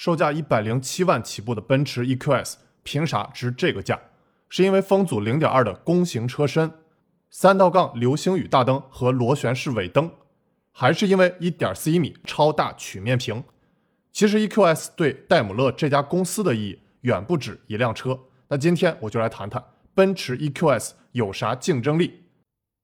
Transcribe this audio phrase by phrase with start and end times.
[0.00, 2.54] 售价一百零七万起步的奔驰 EQS
[2.84, 3.98] 凭啥值这个价？
[4.48, 6.70] 是因为风阻零点二的弓形车身、
[7.30, 10.08] 三道杠流星雨大灯和螺旋式尾灯，
[10.70, 13.42] 还是因为一点四一米超大曲面屏？
[14.12, 18.16] 其实 EQS 对戴姆勒这家公司的意义远不止一辆车。
[18.46, 19.60] 那今天我就来谈谈
[19.94, 22.22] 奔驰 EQS 有啥竞争力。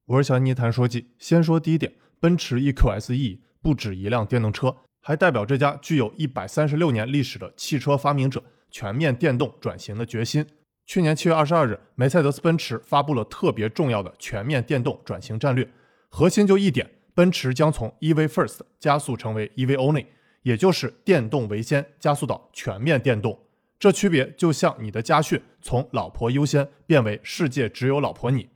[0.06, 10.46] 我是小妮谈说记，先说第一点，奔驰 EQS 意义不止一辆电动车，还代表这家具有一百三十六年历史的汽车发明者全面电动转型的决心。
[10.86, 15.68] 去年七月二十二日，梅赛德斯奔驰发布了特别重要的全面电动转型战略，
[16.08, 20.06] 核心就一点：奔驰将从 EV First 加速成为 EV Only，
[20.42, 23.38] 也就是电动为先，加速到全面电动。
[23.78, 28.48] 这区别就像你的家训从老婆优先变为世界只有老婆你。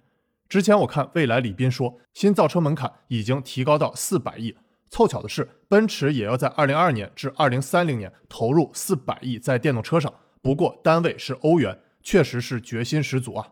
[0.49, 4.55] 之前我看未来李斌说，新造车门槛已经提高到四百亿。
[4.91, 11.79] 凑巧的是，奔驰也要在二零二二年至二零三零年投入四百亿在电动车上，不过单位是欧元。
[12.01, 13.46] 确实是决心十足啊！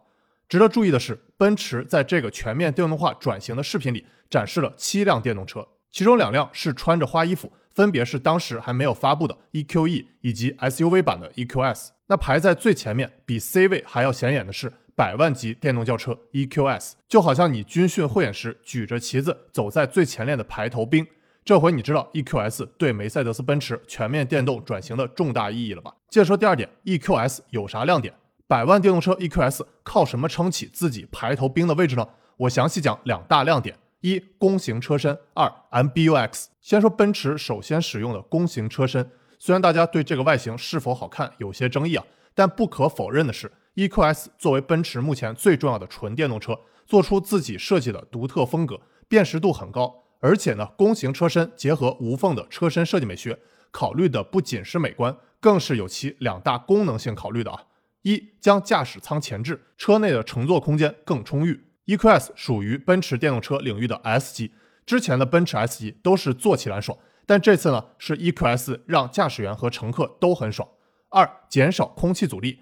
[0.49, 11.89] 值得注意的是，奔驰在这个全面电动化转型的视频里展示了七辆电动车，其中两辆是穿着花衣服，分别是当时还没有发布的 EQE 以及 SUV 版的 EQS。
[12.07, 21.07] 那排在最前面，比 C 位还要显眼的是百万级电动轿车 EQS，就好像你军训汇演时举着旗子走在最前列的排头兵。
[21.47, 25.95] 这回你知道 EQS 对梅赛德斯奔驰全面电动转型的重大意义了吧？
[26.11, 28.13] 接着说第二点，EQS 有啥亮点？
[28.49, 32.05] 百万电动车 EQS 靠什么撑起自己排头兵的位置呢？
[32.37, 36.47] 我详细讲两大亮点：一、弓形车身；二、MBUX。
[36.61, 39.09] 先说奔驰首先使用的弓形车身，
[39.39, 50.03] 虽然大家对这个外形是否好看有些争议啊，但不可否认的是，EQS 作为奔驰目前最重要的纯电动车，做出自己设计的独特风格，辨识度很高。
[50.21, 53.39] 而且呢，弓形车身结合无缝的车身设计美学，
[53.71, 57.65] 考虑的不仅是美观，更是有其两大功能性考虑的啊。
[58.03, 61.65] 一将驾驶舱前置，车内的乘坐空间更充裕。
[61.87, 64.53] EQS 属于奔驰电动车领域的 S 级，
[64.85, 66.97] 之前的奔驰 S 级都是坐起来爽，
[67.27, 70.69] 但这次呢是 EQS 让驾驶员和乘客都很爽。
[71.11, 72.61] 二减少空气阻力，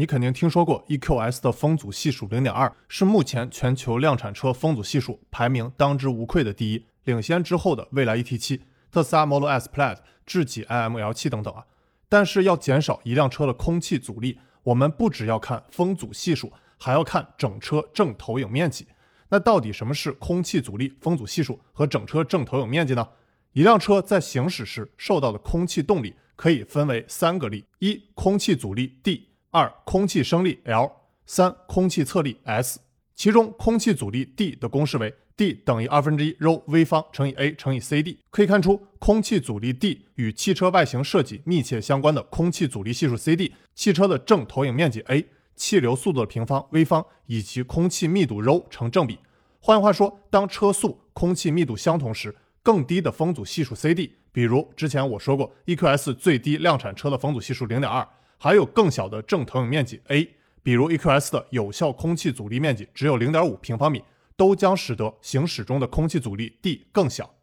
[0.00, 8.60] 你肯定听说过 EQS 的风阻系数零点二，是目前全球量产车风阻系数排名当之无愧的第一，领先之后的蔚来 ET7、
[8.92, 11.64] 特斯拉 Model S Plaid、智己 IML7 等等啊。
[12.08, 14.38] 但是要减少一辆车的空气阻力。
[14.62, 18.86] 我们不只要看风阻系数，还要看整车正投影面积。
[19.30, 23.08] 那到底什么是空气阻力、风阻系数和整车正投影面积呢？
[23.52, 29.27] 一辆车在行驶时受到的空气动力可以分为三个力：一、空气阻力 D；
[29.58, 30.88] 二、空气升力 L；
[31.26, 32.78] 三、空气侧力 S。
[33.16, 38.20] 其中，空气阻力 D 的公式为 D 等于二分之一 ρ V 方乘以 A 乘以 CD。
[38.30, 43.52] 可以看出，空气阻力 D 与汽车外形设计密切相关的空气阻力系数 CD。
[43.74, 45.26] 汽车的正投影面积 a，
[45.56, 49.18] 气流速度的平方 v 方以及空气密度 ρ 成正比。
[49.58, 58.06] 换句话说，当车速、空气密度相同时，更低的风阻系数 CD，比如之前我说过 EQS 最低量产车的风阻系数零点二，
[58.38, 60.28] 还有更小的正投影面积 a，
[60.62, 64.02] 比如 EQS 的有效空气阻力面积只有零点五平方米，
[64.36, 67.34] 都将使得行驶中的空气阻力 D 更小。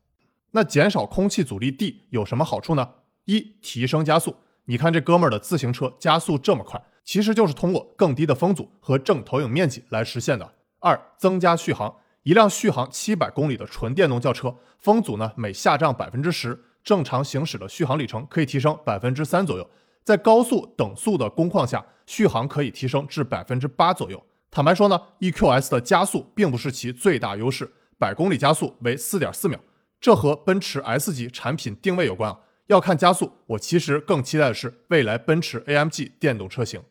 [0.51, 2.89] 那减少空气阻力 D 有什么好处呢？
[3.25, 4.35] 一、提升加速。
[4.67, 10.53] 你看这哥们儿的自行车加速这么快，其实就是通过更低的风阻和正投影面积来实现的。
[10.79, 19.69] 二、增加续航，一辆续航七百公里的纯电动轿车，风阻呢每下降百分之十，正常行驶的续航里程可以提升百分之三左右。
[20.05, 24.23] 在高速等速的工况下，续航可以提升至百分之八左右。
[24.51, 29.59] 坦白说呢，EQS 的加速并不是其最大优势，百公里加速为四点四秒，
[29.99, 32.39] 这和奔驰 S 级产品定位有关啊。
[32.67, 36.81] 要看加速，我其实更期待的是未来奔驰 AMG 电动车型。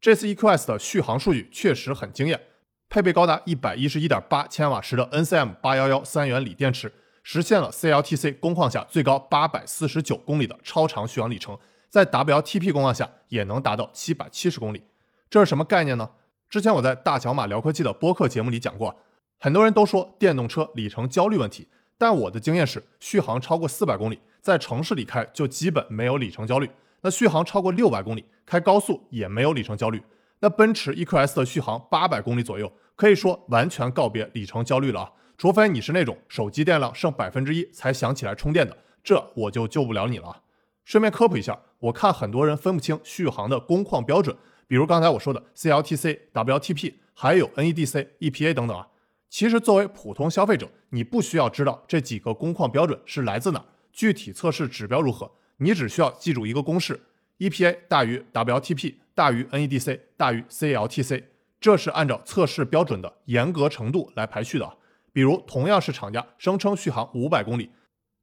[0.00, 2.40] 这次 EQS 的续航数据确实很惊艳，
[2.88, 6.92] 配备高达一百一十一点八千瓦时的 NCM 八幺幺三元锂电池，
[7.24, 11.58] 实现了 CLTC 工况下最高八百四十九公里的超长续航里程，
[11.92, 14.82] 在 W T P 工况下也能达到七百七十公里。
[15.28, 16.08] 这是什么概念呢？
[16.48, 18.96] 之前我在大小马聊科技的播客节目里讲过，
[19.38, 21.68] 很多人都说电动车里程焦虑问题，
[21.98, 24.18] 但我的经验是，续航超过四百公里。
[24.40, 26.70] 在城市里开就基本没有里程焦虑，
[27.02, 30.02] 那续航超过六百公里，开高速也没有里程焦虑。
[30.40, 35.12] 那奔驰 EQS 的续航八百公里左右，可以说完全告别里程焦虑了啊！
[35.36, 38.74] 除非你是那种手机电量剩百分之一才想起来充电的，
[39.04, 40.40] 这我就救不了你了。
[40.84, 44.36] 顺便科普一下，我看很多人分不清续航的工况标准，
[44.66, 48.88] 比如刚才我说的 CLTC、WLTP，还有 NEDC、EPA 等等啊。
[49.28, 53.64] 其实作为普通消费者，你不需要知道这几个工况标准是来自哪。
[53.92, 55.30] 具体测试指标如何？
[55.58, 57.00] 你只需要记住一个公式
[57.38, 61.22] ：EPA 大于 WLTP 大于 NEDC 大于 CLTC，
[61.60, 64.76] 这是按照测试标准的严格程度来排序的。
[65.12, 67.70] 比如，同样是厂家声称续航五百公里，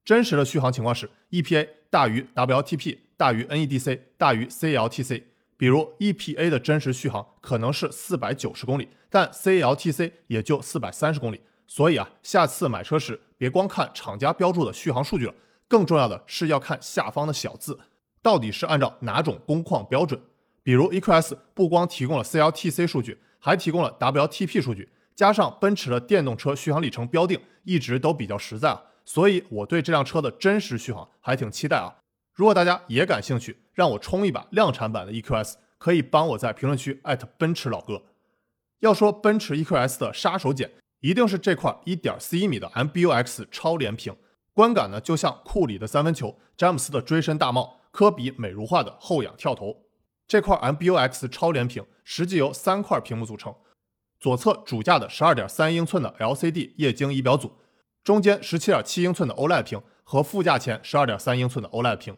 [0.03, 5.23] 真实的续航情况是 EPA 大于 WLTP 大于 NEDC 大于 CLTC。
[5.57, 11.41] 比如 EPA 的真实续航可能是四百九十公里，但 CLTC 也就四百三十公里。
[11.67, 15.33] 所以啊，下次买车时别光看厂家标注的续航数据了，
[15.67, 17.77] 更重要的是要看下方的小字，
[18.21, 20.19] 到底是按照哪种工况标准。
[20.63, 31.95] 比如 EQS 不光提供了 CLTC 数据，还提供了 WLTP 数据，加上奔驰的电动车续航里程标定一直都比较实在啊，所以我对这辆车的真实续航还挺期待啊。
[32.35, 38.03] 如果大家也感兴趣，让我冲一把量产版的 EQS，可以帮我在评论区艾特奔驰老哥。
[38.81, 40.69] 要说奔驰 EQS 的杀手锏，
[40.99, 44.15] 一定是这块1.4一米的 MBUX 超连屏，
[44.53, 49.75] 观感呢就像库里的三分球、詹姆斯的追身大帽、科比美如画的后仰跳投。
[50.27, 53.55] 这块 MBUX 超连屏实际由三块屏幕组成，
[54.19, 57.51] 左侧主架的12.3英寸的 LCD 液晶仪表组，
[58.09, 62.17] 中间17.7英寸的 OLED 屏和副驾前12.3英寸的 OLED 屏。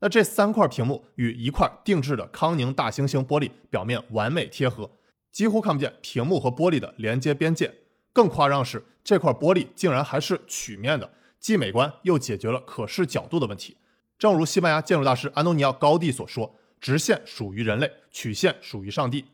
[0.00, 4.90] 那这三块屏幕与一块定制的康宁大猩猩玻璃表面完美贴合，
[5.30, 7.72] 几乎看不见屏幕和玻璃的连接边界。
[8.12, 11.08] 更夸张是，这块玻璃竟然还是曲面的，
[11.38, 13.76] 既美观又解决了可视角度的问题。
[14.18, 16.52] 正如西班牙建筑大师安东尼奥·高地所说
[16.82, 19.24] ：“直线属于人类，曲线属于上帝。”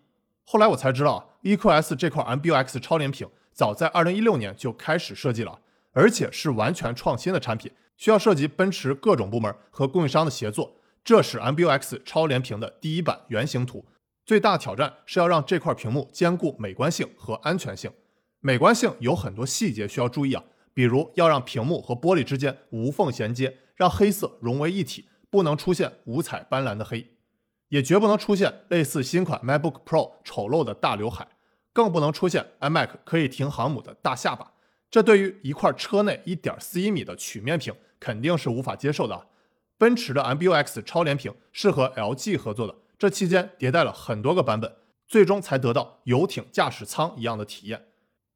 [0.45, 5.61] 后来我才知道，EQS 这块 MBUX 超联屏早在2016年就开始设计了，
[5.95, 7.73] 而且是完全创新的产品。
[7.97, 10.77] 需要涉及奔驰各种部门和供应商的协作。
[11.03, 13.87] 这是 MBUX 超连屏的第一版原型图。
[14.27, 17.93] 最大挑战是要让这块屏幕兼顾美观性和安全性。
[18.41, 20.43] 美观性有很多细节需要注意啊，
[20.73, 27.07] 比如要让屏幕和玻璃之间无缝衔接，让黑色融为一体，不能出现五彩斑斓的黑，
[27.69, 31.29] 也绝不能出现类似新款 MacBook Pro 丑陋的大刘海，
[31.73, 34.54] 更不能出现 iMac 可以停航母的大下巴。
[34.95, 39.27] 这对于一块车内一点四一米的曲面屏肯定是无法接受的。
[39.77, 44.73] 奔驰的 MBUX 超连屏是和 LG 合作的，这期间迭代了很多个版本，
[45.09, 47.87] 最终才得到游艇驾驶舱一样的体验。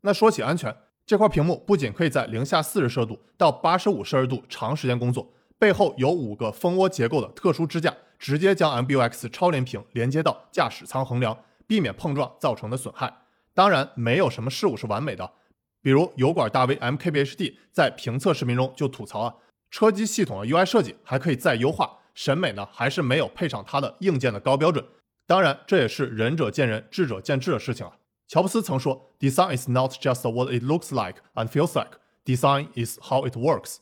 [0.01, 0.77] 那说起安全，
[1.07, 11.39] 这块屏幕不仅可以在零下四十摄氏度到八十五摄氏度长时间工作，背后有五个蜂窝结构的特殊支架，直接将 MBUX 超连屏连接到驾驶舱横梁，
[11.69, 13.19] 避免碰撞造成的损害。
[13.55, 15.35] 当然，没有什么事物是完美的。
[15.83, 19.35] 比如油管大 V MKBHD 在评测视频中就吐槽啊，
[19.71, 24.85] 车机系统的 UI 设计还可以再优化，审美呢还是没有配上它的硬件的高标准。
[25.27, 27.93] 当然，这也是仁者见仁，智者见智的事情啊。
[28.27, 31.99] 乔布斯曾说，Design is not just what it looks like and feels like.
[32.25, 33.77] Design is how it works.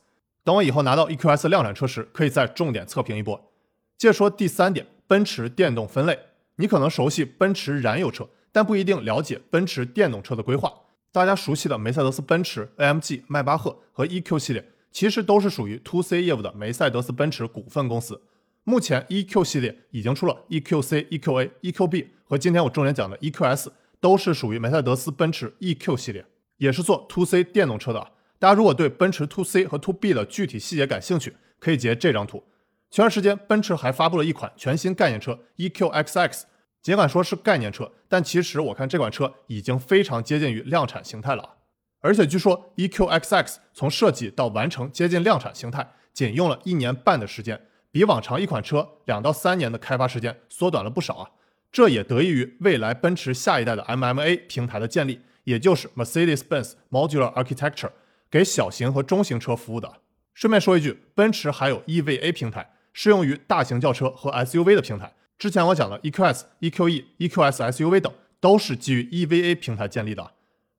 [0.44, 3.52] 等我以后拿到 EQS 量产车时，可以再重点测评一波。
[3.96, 6.18] 接着说第三点，奔驰电动分类。
[6.56, 10.72] 你可能熟悉奔驰燃油车，但不一定了解奔驰电动车的规划。
[11.16, 18.20] 大家熟悉的梅赛德斯奔驰、AMG、迈巴赫和 EQ 系列，其实都是属于 To C 业务的梅赛德斯奔驰股份公司。
[18.64, 23.68] 目前 EQ 系列已经出了 EQC、EQA、EQB 和今天我重点讲的 EQS，
[23.98, 26.22] 都是属于梅赛德斯奔驰 EQ 系列，
[26.58, 28.08] 也是做 To C 电动车的。
[28.38, 32.44] 大家如果对奔驰 To C 和 To B 的具体细节感兴趣，可以截这张图。
[32.90, 36.42] 前段时间，奔驰还发布了一款全新概念车 EQXX。
[36.86, 41.56] 尽管说是概念车，但其实我看这款车已经非常接近于量产形态了。
[41.98, 51.28] 而且据说 EQXX 从设计到完成接近量产形态，仅用了一年半的时间，比往常一款车两到三年的开发时间缩短了不少啊。
[51.72, 57.90] 这也得益于未来奔驰下一代的 MMA 平台的建立，也就是 Mercedes-Benz Modular Architecture，
[58.30, 59.92] 给小型和中型车服务的。
[60.34, 65.12] 顺便说一句，奔驰还有 EVA 平台，适用于大型轿车和 SUV 的平台。
[65.38, 70.32] 之前我讲的 EQS、EQE、EQS SUV 等都是基于 EVA 平台建立的。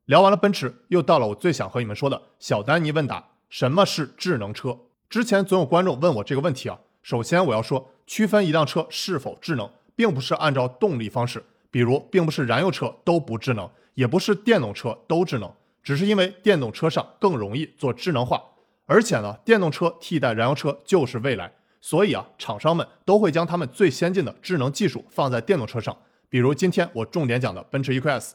[0.05, 4.79] 聊完了奔驰，又到了我最想和你们说的小丹尼问答：什么是智能车？
[5.09, 6.79] 之前总有观众问我这个问题啊。
[7.03, 18.43] 首先我要说，区分一辆车是否智能，并不是按照动力方式，比如并不是燃油车都不智能，也不是电动车都智能，只是因为电动车上更容易做智能化，
[18.87, 21.53] 而且呢，电动车替代燃油车就是未来。
[21.79, 25.95] 所以啊，厂商们都会将他们最先进的智能技术放在电动车上，
[26.29, 28.31] 比如今天我重点讲的奔驰 EQS。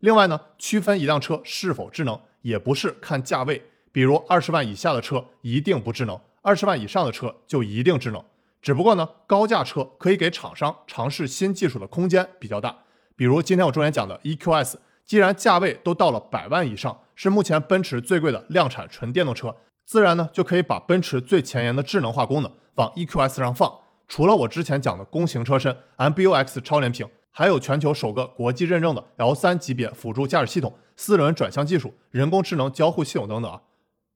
[0.00, 8.22] 另外呢，区分一辆车是否智能，也不是看价位，比如二十万以下的车一定不智能，二十万以上的车就一定智能。
[8.60, 12.76] 只不过呢，高价车可以给厂商尝试新技术的空间比较大。
[13.16, 14.74] 比如今天我重点讲的 EQS，
[15.04, 19.54] 既然价位都到了百万以上，是目前奔驰最贵的量产纯电动车。
[19.84, 23.72] 自然呢就可以把奔驰最前沿的智能化功能往 EQS 上放。
[24.08, 33.62] 除了我之前讲的弓形车身、MBUX 超联屏，还有全球首个国际认证的 L3 级别辅助驾驶系统、四轮转向技术、人工智能交互系统等等啊。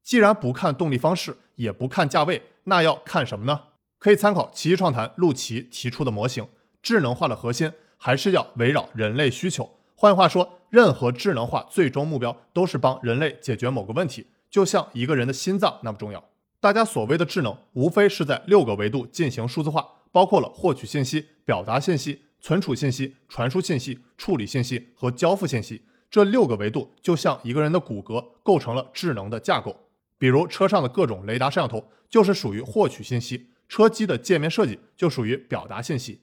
[0.03, 3.61] 既然不看动力方式，也不看价位，那要看什么呢？
[3.99, 6.47] 可以参考奇迹创谈陆琪提出的模型，
[6.81, 9.69] 智能化的核心还是要围绕人类需求。
[9.95, 16.31] 换句话说，任何智能化最终目标都是帮人类解决某个问题，就像一个人的心脏那么重要。
[16.61, 25.83] 大家所谓的智能，无非是在六个维度进行数字化，包括了获取信息、表达信息、存储信息、传输信息、处理信息和交付信息。
[26.11, 29.89] 这六个维度就像一个人的骨骼，构成了智能的架构。
[30.19, 36.23] 比如车上的各种雷达摄像头就是属于获取信息，车机的界面设计就属于表达信息。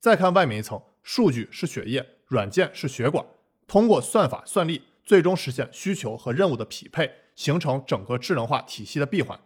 [0.00, 3.26] 再看外面一层，数据是血液，软件是血管，
[3.66, 9.38] 通过算法算力，最终实现需求和任务的匹配，形成整个智能化体系的闭环。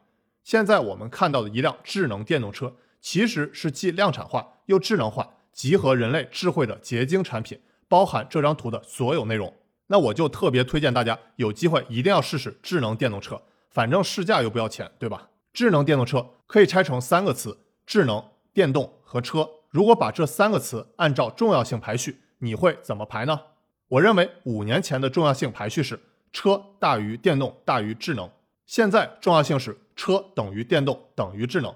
[0.43, 9.55] 现在我们看到的一辆智能电动车，其实是既量产化又智能化，集合人类智慧的结晶产品，包含这张图的所有内容。
[9.89, 13.41] 那我就特别推荐大家有机会一定要试试智能电动车，
[13.71, 15.29] 反正试驾又不要钱，对吧？
[15.53, 19.49] 智能电动车可以拆成三个词：智能、电动和车。
[19.71, 23.41] 如果把这三个词按照重要性排序，你会怎么排呢？
[23.89, 25.99] 我认为五年前的重要性排序是
[26.33, 28.31] 车大于电动大于智能，
[28.67, 29.79] 现在重要性是。
[30.01, 31.75] 车等于电动等于智能，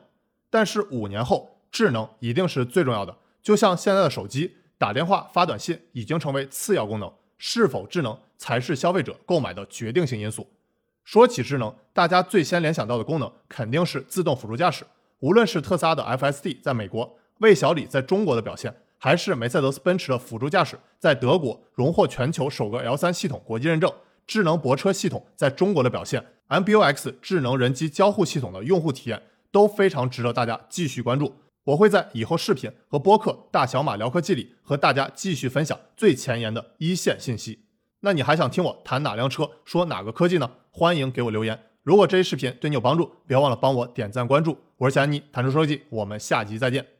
[0.48, 3.12] 但是五年后智能一定是最重要的。
[3.42, 10.48] 就像现在的手机，打电话、发短信已经成为次要功能，是否智能才是消费者购买的决定性因素。
[11.02, 14.86] 说起智能，大家最先联想到的功能肯定是自动辅助驾驶。
[15.18, 23.92] 无论是特斯拉的 FSD 在美国、魏小李在中国的表现，还是梅赛德斯奔驰的辅助驾驶在德国荣获全球首个 L3 系统国际认证。
[24.26, 31.34] 智能泊车系统在中国的表现，MBUX 智能人机交互系统的用户体验都非常值得大家继续关注。
[31.64, 37.66] 我会在以后视频和播客《大小马聊科技》里和大家继续分享最前沿的一线信息。
[38.00, 40.50] 那你还想听我谈哪辆车、说哪个科技呢？
[40.70, 41.56] 欢迎给我留言。
[41.84, 44.58] 如果这一视频对你有帮助，别忘了帮我点赞关注。
[44.76, 46.91] 我是小安妮，谈车说科技，我们下集再见。